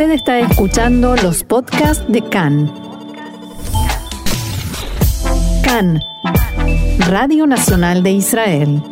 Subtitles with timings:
[0.00, 2.72] Usted está escuchando los podcasts de CAN.
[5.62, 6.00] CAN,
[7.00, 8.82] Radio Nacional de Israel.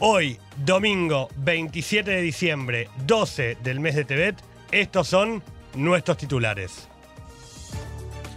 [0.00, 5.40] Hoy, domingo 27 de diciembre, 12 del mes de Tebet, estos son
[5.76, 6.88] nuestros titulares.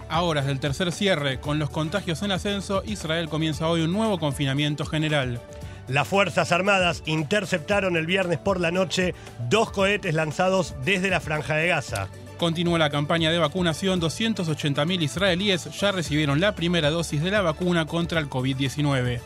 [0.07, 4.19] A horas del tercer cierre, con los contagios en ascenso, Israel comienza hoy un nuevo
[4.19, 5.41] confinamiento general.
[5.87, 9.13] Las Fuerzas Armadas interceptaron el viernes por la noche
[9.49, 12.07] dos cohetes lanzados desde la franja de Gaza.
[12.37, 17.85] Continúa la campaña de vacunación, 280.000 israelíes ya recibieron la primera dosis de la vacuna
[17.85, 19.19] contra el COVID-19.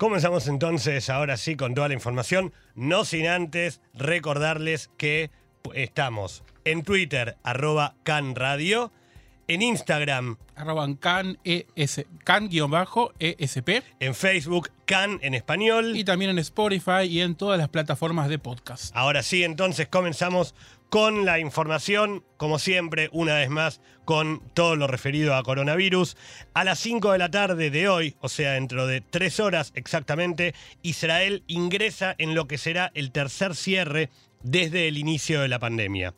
[0.00, 5.30] Comenzamos entonces ahora sí con toda la información, no sin antes recordarles que
[5.74, 8.92] estamos en Twitter, arroba canradio,
[9.46, 13.68] en Instagram, arroba can, ES, can-esp,
[14.00, 15.94] en Facebook, can en español.
[15.94, 18.96] Y también en Spotify y en todas las plataformas de podcast.
[18.96, 20.54] Ahora sí, entonces comenzamos
[20.90, 26.16] con la información, como siempre, una vez más, con todo lo referido a coronavirus.
[26.52, 30.52] A las 5 de la tarde de hoy, o sea, dentro de tres horas exactamente,
[30.82, 34.10] Israel ingresa en lo que será el tercer cierre
[34.42, 36.12] desde el inicio de la pandemia.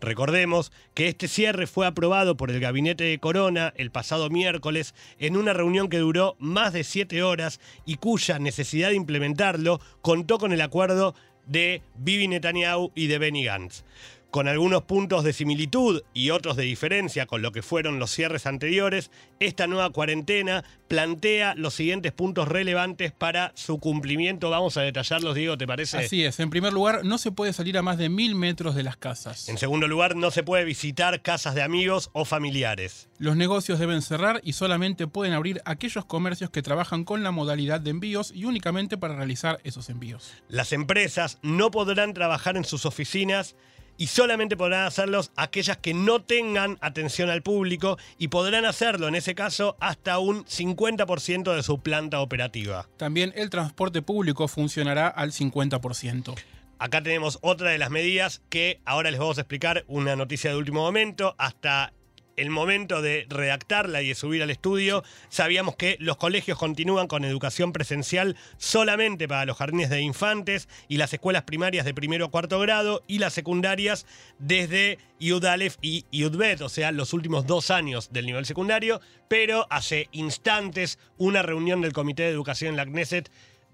[0.00, 5.36] Recordemos que este cierre fue aprobado por el gabinete de Corona el pasado miércoles en
[5.36, 10.52] una reunión que duró más de siete horas y cuya necesidad de implementarlo contó con
[10.52, 11.14] el acuerdo
[11.46, 13.82] de Bibi Netanyahu y de Benny Gantz
[14.30, 18.46] con algunos puntos de similitud y otros de diferencia con lo que fueron los cierres
[18.46, 24.50] anteriores, esta nueva cuarentena plantea los siguientes puntos relevantes para su cumplimiento.
[24.50, 25.98] Vamos a detallarlos, Diego, ¿te parece?
[25.98, 26.40] Así es.
[26.40, 29.48] En primer lugar, no se puede salir a más de mil metros de las casas.
[29.48, 33.08] En segundo lugar, no se puede visitar casas de amigos o familiares.
[33.18, 37.80] Los negocios deben cerrar y solamente pueden abrir aquellos comercios que trabajan con la modalidad
[37.80, 40.32] de envíos y únicamente para realizar esos envíos.
[40.48, 43.56] Las empresas no podrán trabajar en sus oficinas
[43.98, 49.16] y solamente podrán hacerlos aquellas que no tengan atención al público y podrán hacerlo en
[49.16, 52.88] ese caso hasta un 50% de su planta operativa.
[52.96, 56.34] También el transporte público funcionará al 50%.
[56.80, 60.56] Acá tenemos otra de las medidas que ahora les vamos a explicar una noticia de
[60.56, 61.34] último momento.
[61.36, 61.92] Hasta
[62.38, 67.24] el momento de redactarla y de subir al estudio, sabíamos que los colegios continúan con
[67.24, 72.30] educación presencial solamente para los jardines de infantes y las escuelas primarias de primero a
[72.30, 74.06] cuarto grado y las secundarias
[74.38, 80.08] desde Yudalef y Yudbet, o sea, los últimos dos años del nivel secundario, pero hace
[80.12, 83.30] instantes una reunión del Comité de Educación en la Knesset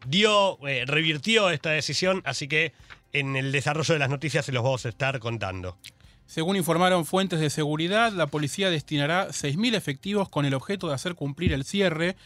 [0.06, 2.72] dio, eh, revirtió esta decisión, así que
[3.12, 5.78] en el desarrollo de las noticias se los vamos a estar contando.
[6.27, 11.15] Según informaron fuentes de seguridad, la policía destinará 6.000 efectivos con el objeto de hacer
[11.15, 12.17] cumplir el cierre.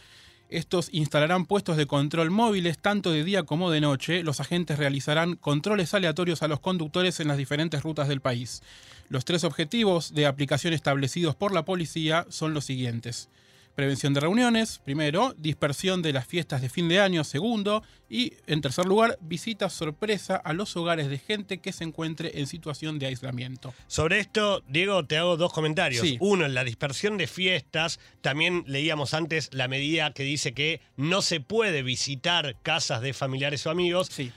[0.49, 4.23] Estos instalarán puestos de control móviles tanto de día como de noche.
[4.23, 8.63] Los agentes realizarán controles aleatorios a los conductores en las diferentes rutas del país.
[9.09, 13.29] Los tres objetivos de aplicación establecidos por la policía son los siguientes.
[13.79, 18.59] Prevención de reuniones, primero, dispersión de las fiestas de fin de año, segundo, y en
[18.59, 23.05] tercer lugar, visita sorpresa a los hogares de gente que se encuentre en situación de
[23.05, 23.73] aislamiento.
[23.87, 26.05] Sobre esto, Diego, te hago dos comentarios.
[26.19, 31.21] Uno, en la dispersión de fiestas, también leíamos antes la medida que dice que no
[31.21, 34.09] se puede visitar casas de familiares o amigos.
[34.11, 34.33] Sí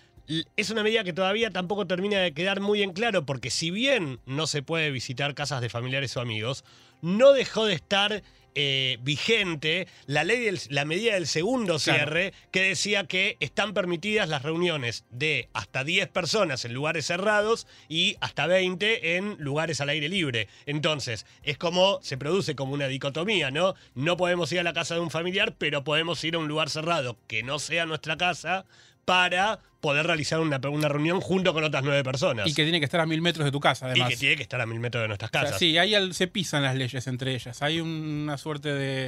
[0.56, 4.20] es una medida que todavía tampoco termina de quedar muy en claro, porque si bien
[4.24, 6.64] no se puede visitar casas de familiares o amigos,
[7.02, 8.22] no dejó de estar
[8.54, 14.42] eh, vigente la ley la medida del segundo cierre que decía que están permitidas las
[14.42, 20.10] reuniones de hasta 10 personas en lugares cerrados y hasta 20 en lugares al aire
[20.10, 20.48] libre.
[20.66, 23.74] Entonces, es como se produce como una dicotomía, ¿no?
[23.94, 26.68] No podemos ir a la casa de un familiar, pero podemos ir a un lugar
[26.68, 28.66] cerrado que no sea nuestra casa
[29.06, 32.46] para poder realizar una, una, reunión junto con otras nueve personas.
[32.46, 34.08] Y que tiene que estar a mil metros de tu casa, además.
[34.08, 35.58] Y que tiene que estar a mil metros de nuestras casas.
[35.58, 37.60] sí, ahí se pisan las leyes entre ellas.
[37.62, 39.06] Hay una suerte de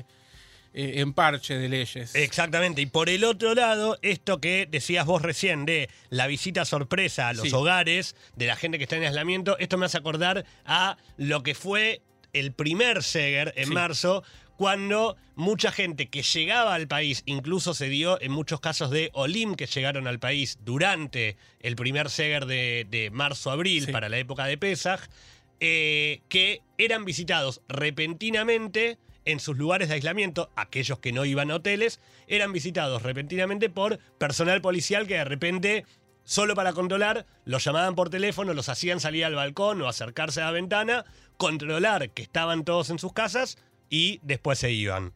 [0.74, 2.16] eh, emparche de leyes.
[2.16, 2.82] Exactamente.
[2.82, 7.34] Y por el otro lado, esto que decías vos recién de la visita sorpresa a
[7.34, 11.44] los hogares de la gente que está en aislamiento, esto me hace acordar a lo
[11.44, 14.24] que fue el primer Seger en marzo,
[14.56, 19.54] cuando mucha gente que llegaba al país, incluso se dio en muchos casos de Olim
[19.54, 25.00] que llegaron al país durante el primer Seger de, marzo-abril para la época de Pesach,
[25.60, 31.56] eh, que eran visitados repentinamente en sus lugares de aislamiento, aquellos que no iban a
[31.56, 35.84] hoteles, eran visitados repentinamente por personal policial que de repente
[36.24, 40.46] solo para controlar, los llamaban por teléfono, los hacían salir al balcón o acercarse a
[40.46, 41.04] la ventana,
[41.36, 43.58] controlar que estaban todos en sus casas
[43.94, 45.12] y después se iban.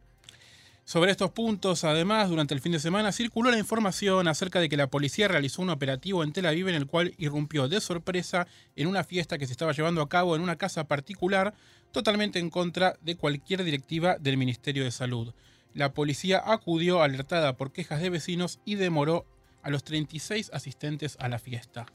[0.85, 4.77] Sobre estos puntos, además, durante el fin de semana circuló la información acerca de que
[4.77, 8.47] la policía realizó un operativo en Tel Aviv en el cual irrumpió de sorpresa
[8.77, 11.53] en una fiesta que se estaba llevando a cabo en una casa particular,
[11.91, 15.33] totalmente en contra de cualquier directiva del Ministerio de Salud.
[15.73, 19.25] La policía acudió alertada por quejas de vecinos y demoró
[19.61, 21.85] a los 36 asistentes a la fiesta.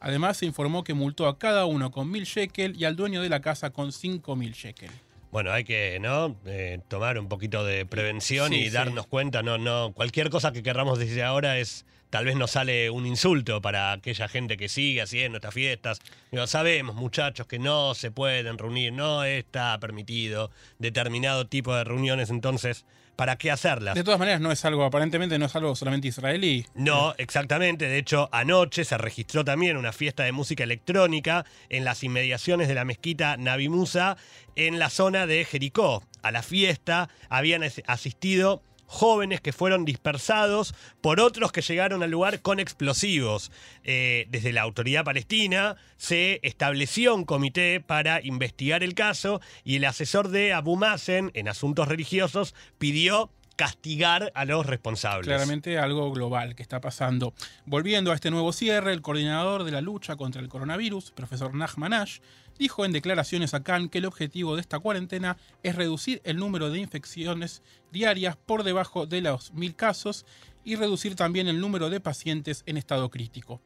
[0.00, 3.28] Además, se informó que multó a cada uno con 1000 shekel y al dueño de
[3.28, 4.90] la casa con 5000 shekel.
[5.30, 6.36] Bueno, hay que, ¿no?
[6.46, 8.70] Eh, tomar un poquito de prevención Sí, y sí.
[8.70, 12.88] darnos cuenta, no, no, cualquier cosa que querramos decir ahora es, tal vez nos sale
[12.88, 16.00] un insulto para aquella gente que sigue haciendo estas fiestas.
[16.32, 22.30] Digo, sabemos, muchachos, que no se pueden reunir, no está permitido determinado tipo de reuniones,
[22.30, 22.86] entonces,
[23.18, 23.96] ¿para qué hacerlas?
[23.96, 26.64] De todas maneras, no es algo, aparentemente no es algo solamente israelí.
[26.76, 27.88] No, exactamente.
[27.88, 32.76] De hecho, anoche se registró también una fiesta de música electrónica en las inmediaciones de
[32.76, 34.16] la mezquita Nabi Musa
[34.54, 36.04] en la zona de Jericó.
[36.22, 42.10] A la fiesta habían as- asistido jóvenes que fueron dispersados por otros que llegaron al
[42.10, 43.52] lugar con explosivos.
[43.84, 49.84] Eh, desde la autoridad palestina se estableció un comité para investigar el caso y el
[49.84, 55.26] asesor de Abu Mazen en asuntos religiosos pidió castigar a los responsables.
[55.26, 57.34] Claramente algo global que está pasando.
[57.66, 61.92] Volviendo a este nuevo cierre, el coordinador de la lucha contra el coronavirus, profesor Nachman
[61.92, 62.20] Ash,
[62.58, 66.70] dijo en declaraciones a Cannes que el objetivo de esta cuarentena es reducir el número
[66.70, 67.62] de infecciones
[67.92, 70.26] diarias por debajo de los mil casos
[70.64, 73.62] y reducir también el número de pacientes en estado crítico.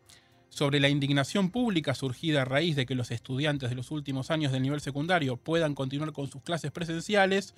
[0.51, 4.53] Sobre la indignación pública surgida a raíz de que los estudiantes de los últimos años
[4.53, 7.55] del nivel secundario puedan continuar con sus clases presenciales,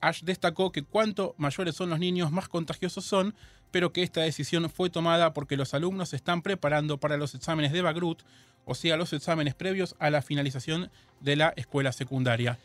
[0.00, 3.34] Ash destacó que cuanto mayores son los niños, más contagiosos son,
[3.70, 7.72] pero que esta decisión fue tomada porque los alumnos se están preparando para los exámenes
[7.72, 8.22] de Bagrut,
[8.64, 10.90] o sea, los exámenes previos a la finalización
[11.20, 12.58] de la escuela secundaria.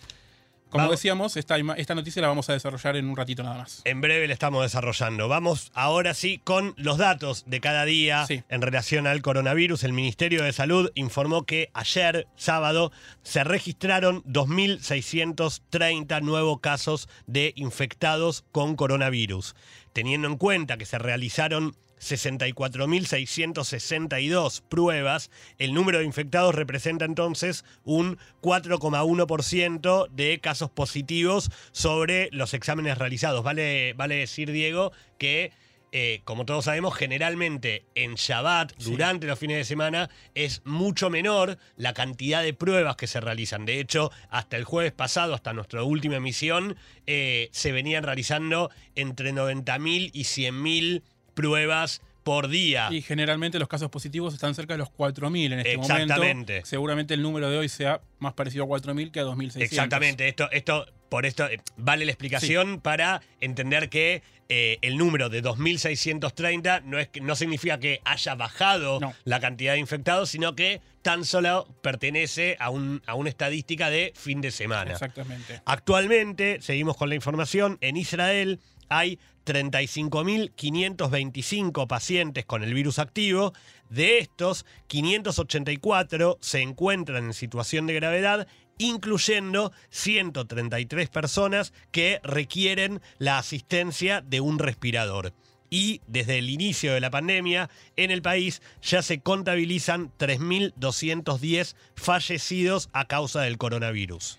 [0.74, 3.82] Como Vamos- decíamos, esta, esta noticia la vamos a desarrollar en un ratito nada más.
[3.86, 5.28] En breve le estamos desarrollando.
[5.28, 8.42] Vamos ahora sí con los datos de cada día Sí.
[8.50, 9.84] en relación al coronavirus.
[9.84, 12.92] El Ministerio de Salud informó que ayer, sábado,
[13.22, 19.56] se registraron 2.630 nuevos casos de infectados con coronavirus.
[19.94, 28.18] Teniendo en cuenta que se realizaron 64.662 pruebas, el número de infectados representa entonces un
[28.42, 33.44] 4,1% de casos positivos sobre los exámenes realizados.
[33.44, 35.52] Vale, vale decir, Diego, que
[35.96, 38.90] eh, como todos sabemos, generalmente en Shabbat, Sí.
[38.90, 43.64] durante los fines de semana, es mucho menor la cantidad de pruebas que se realizan.
[43.66, 49.34] De hecho, hasta el jueves pasado, hasta nuestra última emisión, eh, se venían realizando entre
[49.34, 52.88] 90.000 y 100.000 pruebas por día.
[52.90, 56.14] Y generalmente los casos positivos están cerca de los 4.000 en este Exactamente.
[56.16, 56.54] momento.
[56.66, 59.62] Seguramente el número de hoy sea más parecido a 4.000 que a 2.600.
[59.62, 65.28] Exactamente, esto, esto, por esto eh, vale la explicación para entender que eh, el número
[65.30, 69.14] de 2.630 no, es, no significa que haya bajado No.
[69.26, 74.14] la cantidad de infectados, sino que tan solo pertenece a, un, a una estadística de
[74.16, 74.92] fin de semana.
[74.92, 75.62] Exactamente.
[75.66, 78.60] Actualmente, seguimos con la información, en Israel
[78.90, 83.54] hay 35.525 pacientes con el virus activo.
[83.90, 88.48] De estos, 584 se encuentran en situación de gravedad,
[88.78, 95.34] incluyendo 133 personas que requieren la asistencia de un respirador.
[95.70, 102.90] Y desde el inicio de la pandemia, en el país ya se contabilizan 3.210 fallecidos
[102.94, 104.38] a causa del coronavirus.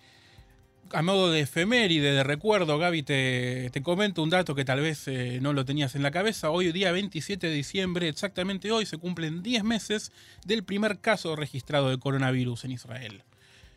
[0.94, 5.08] A modo de efeméride, de recuerdo, Gaby, te, te comento un dato que tal vez
[5.08, 6.50] eh, no lo tenías en la cabeza.
[6.50, 10.12] Hoy, día 27 de diciembre, exactamente hoy, se cumplen 10 meses
[10.46, 13.22] del primer caso registrado de coronavirus en Israel.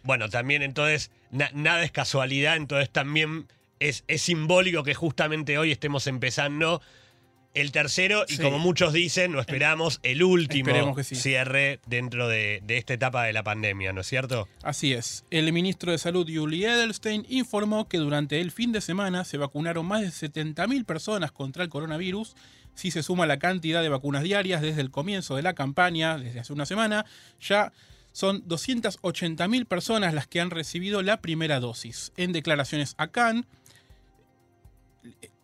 [0.03, 3.47] Bueno, también entonces na- nada es casualidad, entonces también
[3.79, 6.83] es, es simbólico que justamente hoy estemos empezando
[7.61, 8.41] el tercero y Sí.
[8.41, 11.15] como muchos dicen, no esperamos el último Esperemos que sí.
[11.15, 14.47] cierre dentro de, de esta etapa de la pandemia, ¿no es cierto?
[14.63, 15.25] Así es.
[15.31, 19.85] El ministro de Salud, Yuli Edelstein, informó que durante el fin de semana se vacunaron
[19.85, 22.35] más de 70.000 personas contra el coronavirus.
[22.75, 26.39] Si se suma la cantidad de vacunas diarias desde el comienzo de la campaña, desde
[26.39, 27.05] hace una semana,
[27.41, 27.73] ya
[28.11, 32.11] son 280.000 personas las que han recibido la primera dosis.
[32.17, 33.45] En declaraciones a Cannes,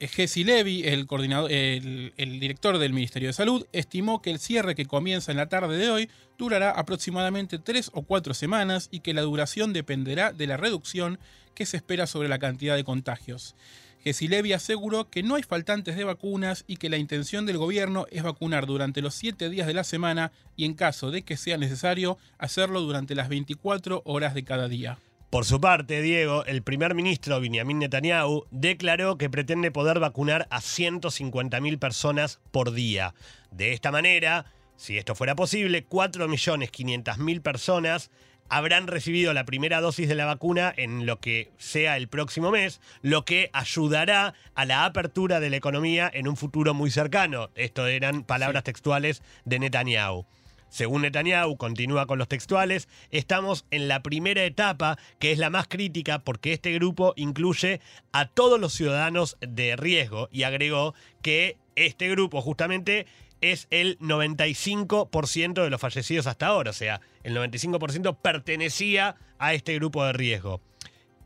[0.07, 5.37] Jesse Levy, el, director del Ministerio de Salud, estimó que el cierre que comienza en
[5.37, 10.31] la tarde de hoy durará aproximadamente tres o cuatro semanas y que la duración dependerá
[10.31, 11.19] de la reducción
[11.55, 13.55] que se espera sobre la cantidad de contagios.
[14.03, 18.23] Gesilevi aseguró que no hay faltantes de vacunas y que la intención del gobierno es
[18.23, 22.17] vacunar durante los siete días de la semana y en caso de que sea necesario
[22.37, 24.97] hacerlo durante las 24 horas de cada día.
[25.33, 30.59] Por su parte, Diego, el primer ministro Benjamin Netanyahu declaró que pretende poder vacunar a
[30.59, 33.15] 150.000 personas por día.
[33.49, 38.11] De esta manera, si esto fuera posible, 4.500.000 personas
[38.47, 42.79] habrán recibido la primera dosis de la vacuna en lo que sea el próximo mes,
[43.01, 47.49] lo que ayudará a la apertura de la economía en un futuro muy cercano.
[47.55, 50.27] Esto eran palabras textuales de Netanyahu.
[50.73, 55.67] Según Netanyahu, continúa con los textuales, estamos en la primera etapa, que es la más
[55.67, 57.79] crítica porque este grupo incluye
[58.11, 63.05] a todos los ciudadanos de riesgo y agregó que este grupo justamente
[63.39, 66.71] es el 95% de los fallecidos hasta ahora.
[66.71, 70.59] O sea, el 95% pertenecía a este grupo de riesgo.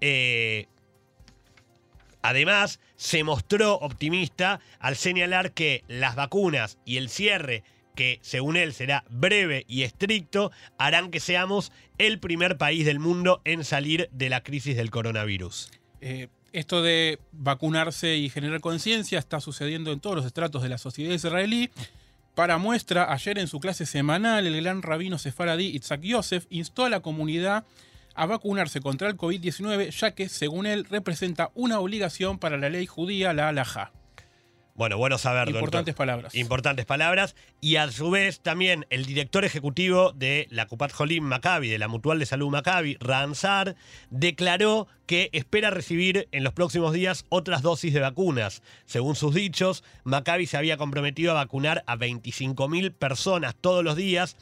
[0.02, 0.68] Eh,
[2.22, 7.64] además, se mostró optimista al señalar que las vacunas y el cierre,
[7.98, 13.42] que según él será breve y estricto, harán que seamos el primer país del mundo
[13.44, 15.72] en salir de la crisis del coronavirus.
[16.00, 20.78] Eh, esto de vacunarse y generar conciencia está sucediendo en todos los estratos de la
[20.78, 21.72] sociedad israelí.
[22.36, 26.90] Para muestra, ayer en su clase semanal, el gran rabino sefaradí Itzhak Yosef instó a
[26.90, 27.66] la comunidad
[28.14, 32.86] a vacunarse contra el COVID-19, ya que, según él, representa una obligación para la ley
[32.86, 33.92] judía, la halajá.
[34.78, 35.58] Bueno, bueno saberlo.
[35.58, 36.36] Importantes palabras.
[36.36, 37.36] Importantes palabras.
[37.60, 41.88] Y a su vez también el director ejecutivo de la Kupat Jolim Maccabi, de la
[41.88, 43.76] Mutual de Salud Maccabi, Ransar,
[44.12, 48.62] declaró que espera recibir en los próximos días otras dosis de vacunas.
[48.86, 54.38] Según sus dichos, Maccabi se había comprometido a vacunar a 25.000 personas todos los días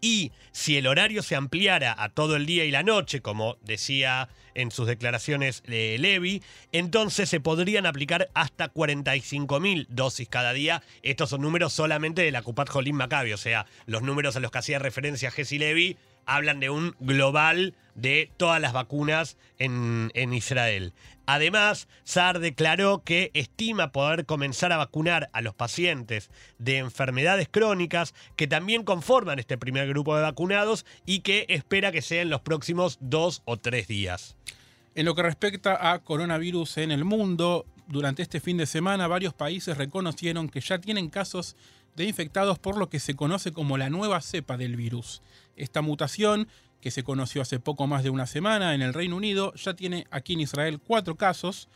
[0.00, 4.28] y si el horario se ampliara a todo el día y la noche, como decía
[4.54, 10.82] en sus declaraciones de Levi, entonces se podrían aplicar hasta 45.000 dosis cada día.
[11.02, 14.50] Estos son números solamente de la Cupat Jolim Maccabi, o sea, los números a los
[14.50, 15.96] que hacía referencia Jesse Levi
[16.28, 20.92] hablan de un global de todas las vacunas en, en Israel.
[21.26, 28.14] Además, SAR declaró que estima poder comenzar a vacunar a los pacientes de enfermedades crónicas
[28.36, 32.40] que también conforman este primer grupo de vacunados y que espera que sea en los
[32.40, 34.36] próximos dos o tres días.
[34.94, 39.34] En lo que respecta a coronavirus en el mundo, durante este fin de semana varios
[39.34, 41.56] países reconocieron que ya tienen casos
[41.96, 45.20] de infectados por lo que se conoce como la nueva cepa del virus.
[45.58, 46.48] Esta mutación
[46.80, 50.06] que se conoció hace poco más de una semana en el Reino Unido, ya tiene
[50.10, 51.68] aquí en Israel cuatro casos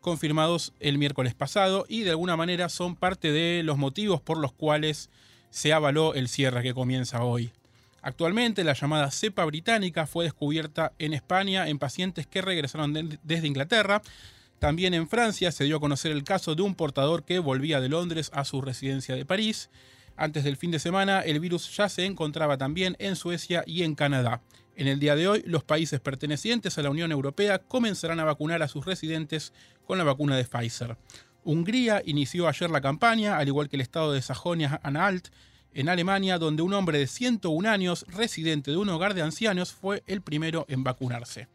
[0.00, 4.52] confirmados el miércoles pasado y de alguna manera son parte de los motivos por los
[4.52, 5.10] cuales
[5.50, 7.52] se avaló el cierre que comienza hoy.
[8.02, 14.00] Actualmente la llamada cepa británica fue descubierta en España en pacientes que regresaron desde Inglaterra.
[14.60, 17.88] También en Francia se dio a conocer el caso de un portador que volvía de
[17.88, 19.70] Londres a su residencia de París.
[20.16, 23.94] Antes del fin de semana, el virus ya se encontraba también en Suecia y en
[23.94, 24.40] Canadá.
[24.74, 28.62] En el día de hoy, los países pertenecientes a la Unión Europea comenzarán a vacunar
[28.62, 29.52] a sus residentes
[29.86, 30.96] con la vacuna de Pfizer.
[31.44, 35.28] Hungría inició ayer la campaña, al igual que el estado de Sajonia-Anhalt,
[35.74, 40.02] en Alemania, donde un hombre de 101 años, residente de un hogar de ancianos, fue
[40.06, 41.48] el primero en vacunarse.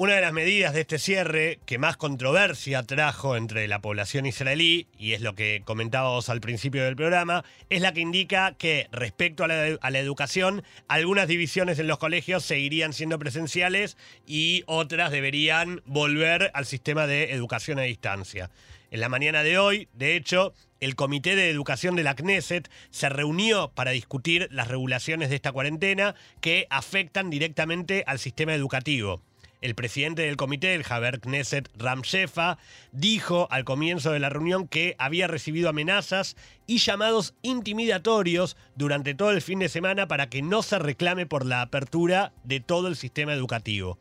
[0.00, 4.86] Una de las medidas de este cierre que más controversia trajo entre la población israelí,
[4.98, 9.44] y es lo que comentábamos al principio del programa, es la que indica que respecto
[9.44, 16.50] a la, educación, algunas divisiones en los colegios seguirían siendo presenciales y otras deberían volver
[16.54, 18.50] al sistema de educación a distancia.
[18.90, 23.10] En la mañana de hoy, de hecho, el Comité de Educación de la Knesset se
[23.10, 29.20] reunió para discutir las regulaciones de esta cuarentena que afectan directamente al sistema educativo.
[29.60, 32.56] El presidente del comité, el Haber Knesset Ram Shefa,
[32.92, 36.36] dijo al comienzo de la reunión que había recibido amenazas
[36.66, 41.44] y llamados intimidatorios durante todo el fin de semana para que no se reclame por
[41.44, 43.98] la apertura de todo el sistema educativo.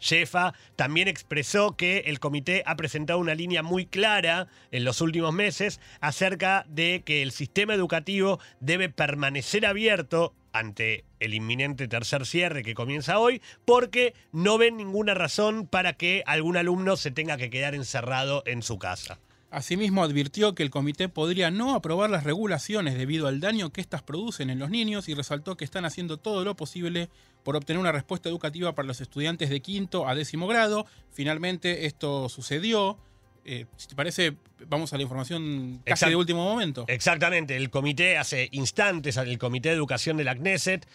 [0.00, 5.32] Shefa también expresó que el comité ha presentado una línea muy clara en los últimos
[5.32, 12.62] meses acerca de que el sistema educativo debe permanecer abierto ante el inminente tercer cierre
[12.62, 17.50] que comienza hoy, porque no ven ninguna razón para que algún alumno se tenga que
[17.50, 19.18] quedar encerrado en su casa.
[19.50, 24.02] Asimismo, advirtió que el comité podría no aprobar las regulaciones debido al daño que éstas
[24.02, 27.08] producen en los niños y resaltó que están haciendo todo lo posible
[27.44, 30.84] por obtener una respuesta educativa para los estudiantes de quinto a décimo grado.
[31.12, 32.98] Finalmente, esto sucedió.
[33.48, 34.34] Eh, si te parece,
[34.66, 36.84] vamos a la información casi Exact- de último momento.
[36.88, 40.86] Exactamente, el comité hace instantes, el comité de educación de la Knesset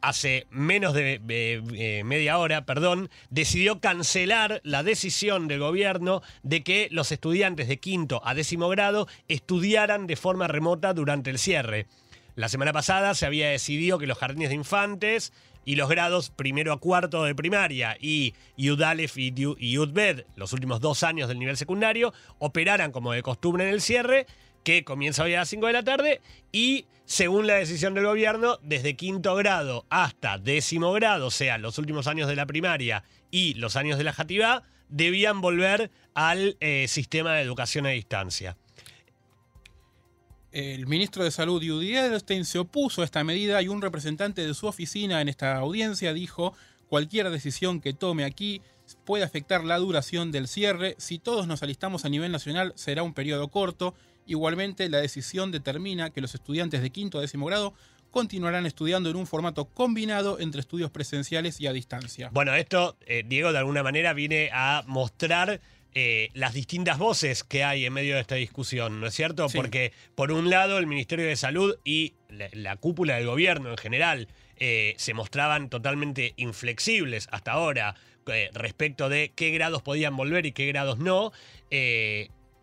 [0.00, 6.88] hace menos de eh, media hora, perdón, decidió cancelar la decisión del gobierno de que
[6.90, 11.86] los estudiantes de quinto a décimo grado estudiaran de forma remota durante el cierre.
[12.34, 15.32] La semana pasada se había decidido que los jardines de infantes
[15.64, 21.02] y los grados primero a cuarto de primaria y Yudalef y Yudbed, los últimos dos
[21.02, 24.26] años del nivel secundario, operaran como de costumbre en el cierre
[24.64, 26.20] que comienza hoy a las 5 de la tarde
[26.52, 31.78] y según la decisión del gobierno, desde quinto grado hasta décimo grado, o sea, los
[31.78, 36.86] últimos años de la primaria y los años de la Jativá, debían volver al eh,
[36.88, 38.56] sistema de educación a distancia.
[40.52, 44.54] El ministro de Salud, Judy Edelstein, se opuso a esta medida y un representante de
[44.54, 46.54] su oficina en esta audiencia dijo,
[46.88, 48.60] cualquier decisión que tome aquí
[49.04, 50.94] puede afectar la duración del cierre.
[50.98, 53.94] Si todos nos alistamos a nivel nacional, será un periodo corto
[54.26, 57.74] Igualmente, la decisión determina que los estudiantes de quinto a décimo grado
[58.10, 62.28] continuarán estudiando en un formato combinado entre estudios presenciales y a distancia.
[62.32, 65.60] Bueno, esto, eh, Diego, de alguna manera viene a mostrar
[65.94, 69.46] eh, las distintas voces que hay en medio de esta discusión, ¿no es cierto?
[69.54, 74.28] Porque, por un lado, el Ministerio de Salud y la, cúpula del gobierno en general
[74.56, 77.94] eh, se mostraban totalmente inflexibles hasta ahora
[78.52, 81.32] respecto de qué grados podían volver y qué grados no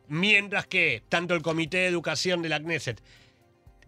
[0.09, 3.01] mientras que tanto el Comité de Educación de la Knesset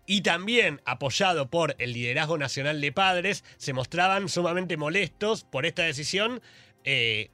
[0.05, 5.83] y también apoyado por el Liderazgo Nacional de Padres, se mostraban sumamente molestos por esta
[5.83, 6.41] decisión.
[6.83, 7.29] Eh,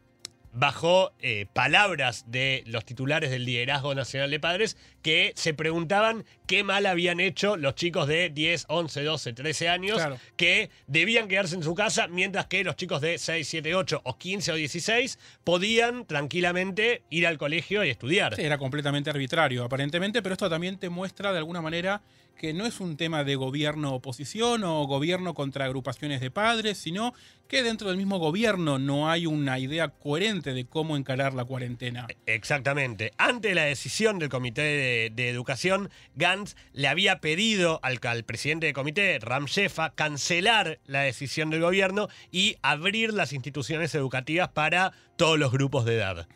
[0.54, 6.64] bajo eh, palabras de los titulares del Liderazgo Nacional de Padres que se preguntaban qué
[6.64, 10.02] mal habían hecho los chicos de 10, 11, 12, 13 años
[10.36, 14.18] que debían quedarse en su casa mientras que los chicos de 6, 7, 8 o
[14.18, 18.40] 15 o 16 podían tranquilamente ir al colegio y estudiar.
[18.40, 22.02] era completamente arbitrario aparentemente, pero esto también te muestra de alguna manera
[22.38, 27.14] que no es un tema de gobierno-oposición o gobierno contra agrupaciones de padres, sino
[27.48, 32.08] que dentro del mismo gobierno no hay una idea coherente de cómo encarar la cuarentena.
[32.26, 33.12] Exactamente.
[33.18, 38.76] Ante la decisión del Comité de, Educación, Gantz le había pedido al, al presidente del
[38.76, 45.40] comité, Ram Shefa, cancelar la decisión del gobierno y abrir las instituciones educativas para todos
[45.40, 46.28] los grupos de edad.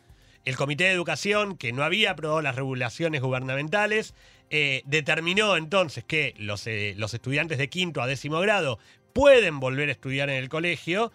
[0.44, 4.12] El Comité de Educación, que no había aprobado las regulaciones gubernamentales,
[4.54, 8.78] eh, determinó entonces que los, eh, los, estudiantes de quinto a décimo grado
[9.14, 11.10] pueden volver a estudiar en el colegio,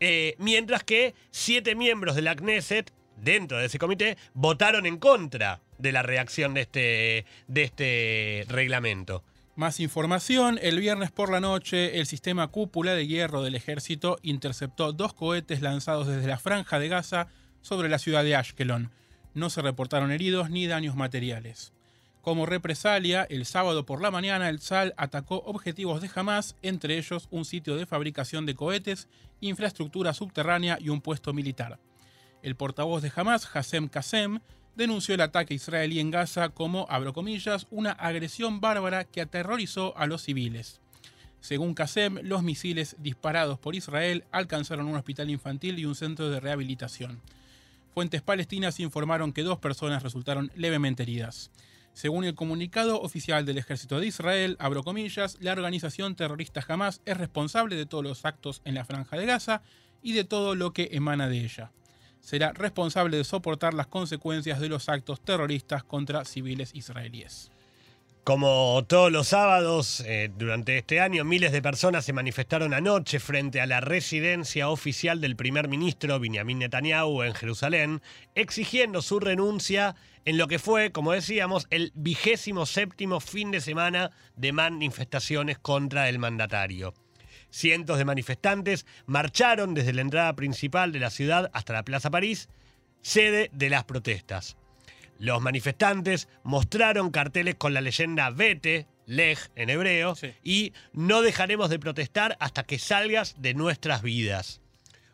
[0.00, 5.60] eh, mientras que siete miembros de la Knesset, dentro de ese comité, votaron en contra
[5.78, 9.22] de la reacción de este, de este reglamento.
[9.54, 14.92] Más información, el viernes por la noche el sistema cúpula de hierro del ejército interceptó
[14.92, 17.28] dos cohetes lanzados desde la franja de Gaza
[17.62, 18.90] sobre la ciudad de Ashkelon.
[19.32, 21.72] No se reportaron heridos ni daños materiales.
[22.30, 27.26] Como represalia, el sábado por la mañana el SAL atacó objetivos de Hamas, entre ellos
[27.32, 29.08] un sitio de fabricación de cohetes,
[29.40, 31.80] infraestructura subterránea y un puesto militar.
[32.44, 34.38] El portavoz de Hamas, Hassem Qasem,
[34.76, 40.06] denunció el ataque israelí en Gaza como, abro comillas, una agresión bárbara que aterrorizó a
[40.06, 40.80] los civiles.
[41.40, 46.38] Según Qasem, los misiles disparados por Israel alcanzaron un hospital infantil y un centro de
[46.38, 47.20] rehabilitación.
[47.92, 51.50] Fuentes palestinas informaron que dos personas resultaron levemente heridas.
[51.92, 57.16] Según el comunicado oficial del ejército de Israel, abro comillas, la organización terrorista Hamas es
[57.16, 59.62] responsable de todos los actos en la franja de Gaza
[60.02, 61.72] y de todo lo que emana de ella.
[62.20, 67.50] Será responsable de soportar las consecuencias de los actos terroristas contra civiles israelíes.
[68.24, 73.62] Como todos los sábados eh, durante este año, miles de personas se manifestaron anoche frente
[73.62, 78.02] a la residencia oficial del primer ministro Benjamin Netanyahu en Jerusalén,
[78.34, 84.10] exigiendo su renuncia en lo que fue, como decíamos, el vigésimo séptimo fin de semana
[84.36, 86.92] de manifestaciones contra el mandatario.
[87.48, 92.50] Cientos de manifestantes marcharon desde la entrada principal de la ciudad hasta la Plaza París,
[93.00, 94.58] sede de las protestas.
[95.20, 101.78] Los manifestantes mostraron carteles con la leyenda Vete, Lej en hebreo, y no dejaremos de
[101.78, 104.62] protestar hasta que salgas de nuestras vidas.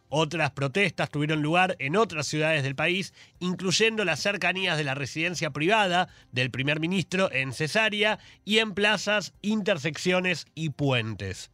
[0.09, 5.51] Otras protestas tuvieron lugar en otras ciudades del país, incluyendo las cercanías de la residencia
[5.51, 11.51] privada del primer ministro en Cesárea y en plazas, intersecciones y puentes.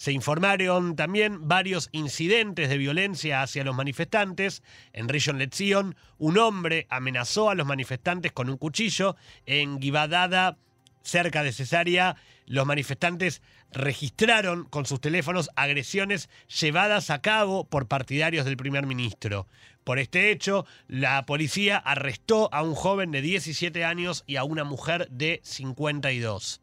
[0.00, 4.62] Se informaron también varios incidentes de violencia hacia los manifestantes.
[4.94, 9.16] En Rishon LeZion, un hombre amenazó a los manifestantes con un cuchillo.
[9.44, 10.56] En Givadada,
[11.02, 18.46] cerca de Cesárea, los manifestantes registraron con sus teléfonos agresiones llevadas a cabo por partidarios
[18.46, 19.48] del primer ministro.
[19.84, 24.64] Por este hecho, la policía arrestó a un joven de 17 años y a una
[24.64, 26.62] mujer de 52.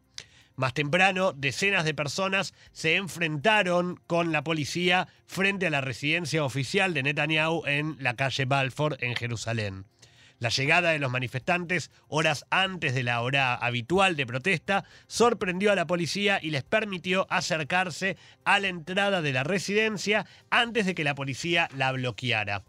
[0.58, 6.94] Más temprano, decenas de personas se enfrentaron con la policía frente a la residencia oficial
[6.94, 9.84] de Netanyahu en la calle Balfour en Jerusalén.
[10.40, 15.76] La llegada de los manifestantes horas antes de la hora habitual de protesta sorprendió a
[15.76, 21.04] la policía y les permitió acercarse a la entrada de la residencia antes de que
[21.04, 22.64] la policía la bloqueara.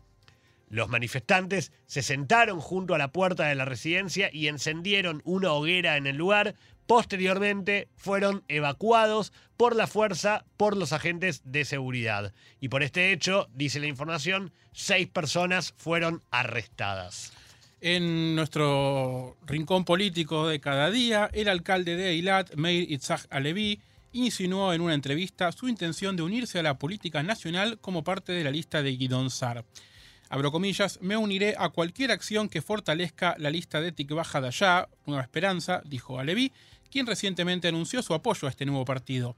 [0.69, 5.97] Los manifestantes se sentaron junto a la puerta de la residencia y encendieron una hoguera
[5.97, 6.53] en el lugar,
[6.89, 12.33] Posteriormente fueron evacuados por la fuerza por los agentes de seguridad.
[12.59, 17.31] Y por este hecho, dice la información, seis personas fueron arrestadas.
[17.79, 23.79] En nuestro rincón político de cada día, el alcalde de Eilat, Meir Itzhak Alevi,
[24.11, 28.43] insinuó en una entrevista su intención de unirse a la política nacional como parte de
[28.43, 29.63] la lista de Guidon Sar.
[30.31, 35.21] Abro comillas, me uniré a cualquier acción que fortalezca la lista de Tikvah Hadashah, Nueva
[35.21, 36.51] Esperanza, dijo Alevi,
[36.89, 39.35] quien recientemente anunció su apoyo a este nuevo partido.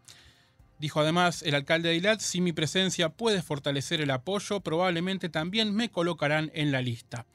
[0.80, 5.76] Dijo además el alcalde de Eilat, si mi presencia puede fortalecer el apoyo, probablemente también
[5.76, 7.28] me colocarán en la lista.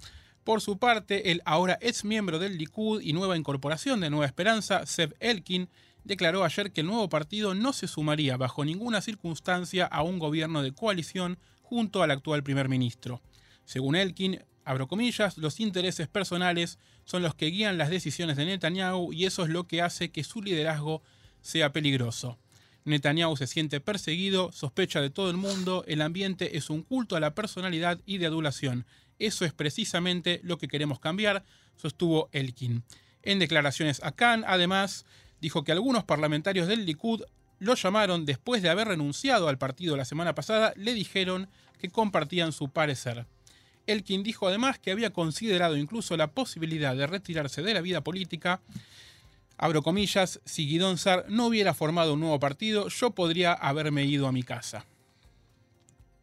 [0.42, 4.87] Por su parte, el ahora ex miembro del Likud y nueva incorporación de Nueva Esperanza,
[4.87, 5.68] Seb Elkin,
[6.05, 10.62] declaró ayer que el nuevo partido no se sumaría bajo ninguna circunstancia a un gobierno
[10.62, 13.20] de coalición junto al actual primer ministro.
[13.64, 19.12] Según Elkin, abro comillas, los intereses personales son los que guían las decisiones de Netanyahu
[19.12, 21.02] y eso es lo que hace que su liderazgo
[21.40, 22.37] sea peligroso.
[22.85, 27.20] Netanyahu se siente perseguido, sospecha de todo el mundo, el ambiente es un culto a
[27.20, 28.87] la personalidad y de adulación.
[29.20, 31.44] Eso es precisamente lo que queremos cambiar,
[31.76, 32.83] sostuvo Elkin.
[33.22, 35.07] En declaraciones a Khan, además,
[35.40, 37.22] dijo que algunos parlamentarios del Likud
[37.61, 41.48] lo llamaron después de haber renunciado al partido la semana pasada, le dijeron
[41.79, 43.26] que compartían su parecer.
[43.87, 48.61] Elkin dijo además que había considerado incluso la posibilidad de retirarse de la vida política.
[49.59, 54.27] Abro comillas, si Guidón Sar no hubiera formado un nuevo partido, yo podría haberme ido
[54.27, 54.85] a mi casa.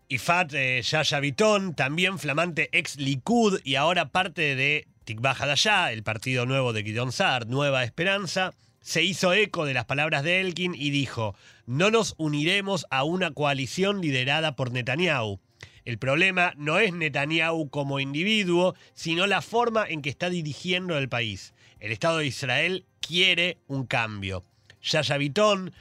[0.10, 6.04] Ifat eh, Yaya Vitón, también flamante ex Likud y ahora parte de Tikvah Hadashah, el
[6.04, 10.76] partido nuevo de Guidón Sar, Nueva Esperanza, se hizo eco de las palabras de Elkin
[10.76, 15.39] y dijo: No nos uniremos a una coalición liderada por Netanyahu.
[15.86, 21.10] El problema no es Netanyahu como individuo, sino la forma en que está dirigiendo el
[21.10, 21.54] país.
[21.80, 24.46] El Estado de Israel quiere un cambio.
[24.82, 25.74] Yaya Bitón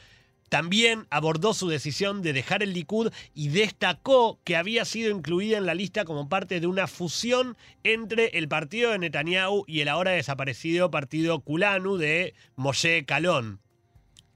[0.53, 5.65] también abordó su decisión de dejar el Likud y destacó que había sido incluida en
[5.65, 10.11] la lista como parte de una fusión entre el partido de Netanyahu y el ahora
[10.11, 13.62] desaparecido partido Kulanu de Moshe Kalon.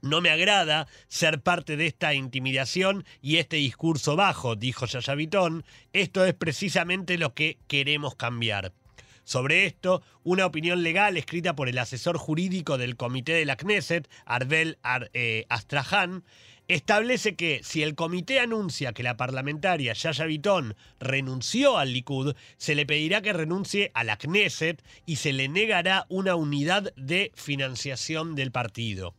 [0.01, 5.65] No me agrada ser parte de esta intimidación y este discurso bajo, dijo Yaya Vitón.
[5.91, 8.73] Esto es precisamente lo que queremos cambiar.
[9.23, 14.07] Sobre esto, una opinión legal escrita por el asesor jurídico del Comité de la Knesset,
[14.25, 14.77] Arbel
[15.13, 16.23] eh, Astrahan,
[16.67, 22.75] establece que si el comité anuncia que la parlamentaria Yaya Vitón renunció al Likud, se
[22.75, 28.35] le pedirá que renuncie a la Knesset y se le negará una unidad de financiación
[28.35, 29.13] del partido.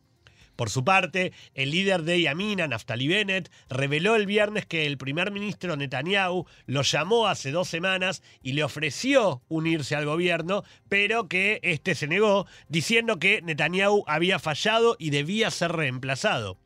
[0.59, 5.31] Por su parte, el líder de Yamina, Naftali Bennett, reveló el viernes que el primer
[5.31, 11.61] ministro Netanyahu lo llamó hace dos semanas y le ofreció unirse al gobierno, pero que
[11.62, 16.59] este se negó, diciendo que Netanyahu había fallado y debía ser reemplazado.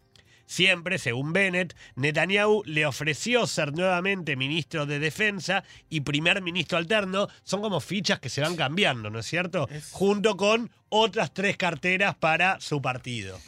[0.47, 7.29] Siempre, según Bennett, Netanyahu le ofreció ser nuevamente ministro de Defensa y primer ministro alterno.
[7.43, 9.69] Son como fichas que se van cambiando, ¿no es cierto?
[9.91, 13.39] Junto con otras tres carteras para su partido.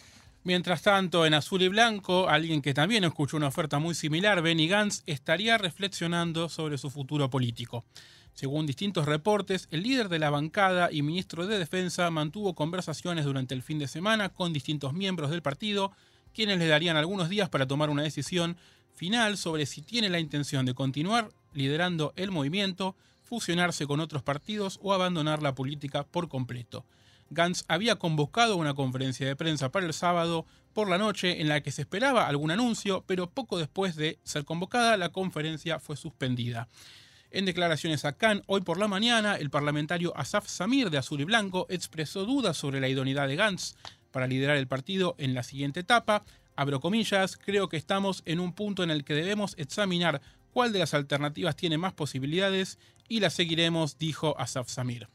[0.46, 4.68] Mientras tanto, en azul y blanco, alguien que también escuchó una oferta muy similar, Benny
[4.68, 7.86] Gantz, estaría reflexionando sobre su futuro político.
[8.34, 13.54] Según distintos reportes, el líder de la bancada y ministro de Defensa mantuvo conversaciones durante
[13.54, 15.92] el fin de semana con distintos miembros del partido,
[16.34, 18.58] quienes le darían algunos días para tomar una decisión
[18.94, 24.78] final sobre si tiene la intención de continuar liderando el movimiento, fusionarse con otros partidos
[24.82, 26.84] o abandonar la política por completo.
[27.34, 31.60] Gantz había convocado una conferencia de prensa para el sábado por la noche en la
[31.60, 36.68] que se esperaba algún anuncio, pero poco después de ser convocada la conferencia fue suspendida.
[37.30, 41.24] En declaraciones a Cannes, hoy por la mañana, el parlamentario Asaf Samir de Azul y
[41.24, 43.74] Blanco expresó dudas sobre la idoneidad de Gantz
[44.12, 46.24] para liderar el partido en la siguiente etapa.
[46.54, 50.78] Abro comillas, creo que estamos en un punto en el que debemos examinar cuál de
[50.78, 55.08] las alternativas tiene más posibilidades y las seguiremos, dijo Asaf Samir.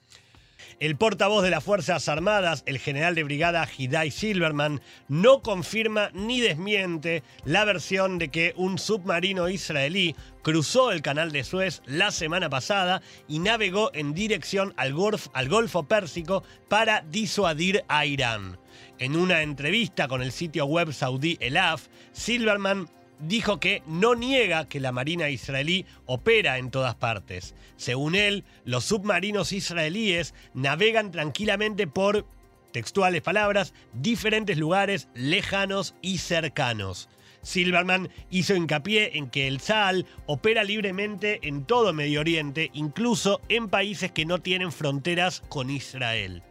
[0.79, 6.41] El portavoz de las Fuerzas Armadas, el general de brigada Hidai Silverman, no confirma ni
[6.41, 12.49] desmiente la versión de que un submarino israelí cruzó el canal de Suez la semana
[12.49, 18.57] pasada y navegó en dirección al, Golfo Pérsico para disuadir a Irán.
[18.97, 22.89] En una entrevista con el sitio web saudí El Af, Silverman
[23.19, 27.53] dijo que no niega que la Marina israelí opera en todas partes.
[27.77, 32.25] Según él, los submarinos israelíes navegan tranquilamente por,
[32.71, 37.10] textuales palabras, diferentes lugares lejanos y cercanos.
[37.41, 43.69] Silverman hizo hincapié en que el SAL opera libremente en todo Medio Oriente, incluso en
[43.69, 46.43] países que no tienen fronteras con Israel.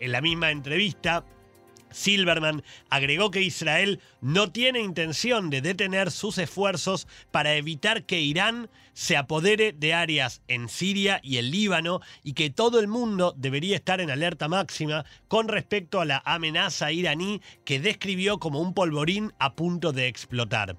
[0.00, 1.24] En la misma entrevista,
[1.96, 8.68] Silverman agregó que Israel no tiene intención de detener sus esfuerzos para evitar que Irán
[8.92, 13.76] se apodere de áreas en Siria y el Líbano y que todo el mundo debería
[13.76, 19.32] estar en alerta máxima con respecto a la amenaza iraní que describió como un polvorín
[19.38, 20.76] a punto de explotar.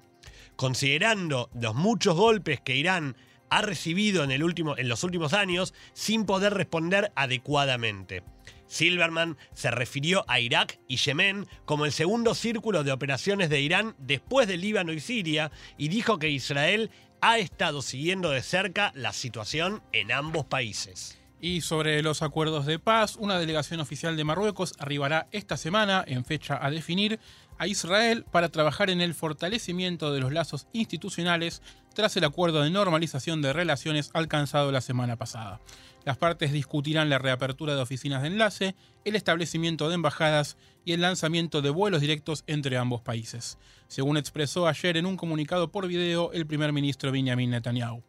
[0.54, 3.16] Considerando los muchos golpes que Irán
[3.50, 8.22] ha recibido en, el último, en los últimos años sin poder responder adecuadamente.
[8.68, 13.96] Silverman se refirió a Irak y Yemen como el segundo círculo de operaciones de Irán
[13.98, 19.12] después de Líbano y Siria y dijo que Israel ha estado siguiendo de cerca la
[19.12, 21.18] situación en ambos países.
[21.40, 26.24] Y sobre los acuerdos de paz, una delegación oficial de Marruecos arribará esta semana, en
[26.24, 27.20] fecha a definir,
[27.58, 31.62] a Israel para trabajar en el fortalecimiento de los lazos institucionales
[31.94, 35.60] tras el acuerdo de normalización de relaciones alcanzado la semana pasada.
[36.04, 41.02] Las partes discutirán la reapertura de oficinas de enlace, el establecimiento de embajadas y el
[41.02, 43.58] lanzamiento de vuelos directos entre ambos países,
[43.88, 48.02] según expresó ayer en un comunicado por video el primer ministro Benjamin Netanyahu.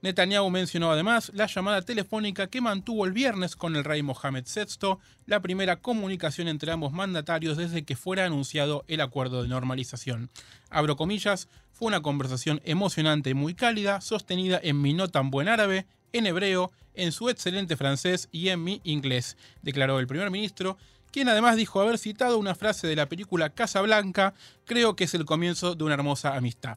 [0.00, 4.96] Netanyahu mencionó además la llamada telefónica que mantuvo el viernes con el rey Mohammed VI,
[5.26, 10.30] la primera comunicación entre ambos mandatarios desde que fuera anunciado el acuerdo de normalización.
[10.70, 15.48] Abro comillas, fue una conversación emocionante y muy cálida, sostenida en mi no tan buen
[15.48, 20.76] árabe, en hebreo, en su excelente francés y en mi inglés, declaró el primer ministro,
[21.10, 24.34] quien además dijo haber citado una frase de la película Casa Blanca,
[24.66, 26.76] creo que es el comienzo de una hermosa amistad.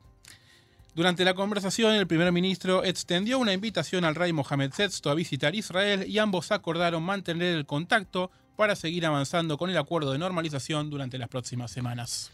[0.93, 5.55] Durante la conversación, el primer ministro extendió una invitación al rey Mohammed VI a visitar
[5.55, 10.89] Israel y ambos acordaron mantener el contacto para seguir avanzando con el acuerdo de normalización
[10.89, 12.31] durante las próximas semanas.